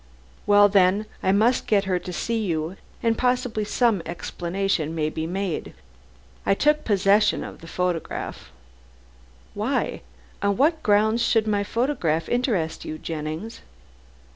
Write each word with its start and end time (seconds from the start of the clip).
"Well, 0.47 0.67
then, 0.67 1.05
I 1.21 1.31
must 1.31 1.67
get 1.67 1.83
her 1.85 1.99
to 1.99 2.11
see 2.11 2.43
you, 2.43 2.75
and 3.03 3.15
possibly 3.15 3.63
some 3.63 4.01
explanation 4.03 4.95
may 4.95 5.11
be 5.11 5.27
made. 5.27 5.75
I 6.43 6.55
took 6.55 6.83
possession 6.83 7.43
of 7.43 7.61
the 7.61 7.67
photograph" 7.67 8.51
"Why? 9.53 10.01
On 10.41 10.57
what 10.57 10.81
grounds 10.81 11.21
should 11.21 11.45
my 11.45 11.63
photograph 11.63 12.27
interest 12.29 12.83
you, 12.83 12.97
Jennings?" 12.97 13.61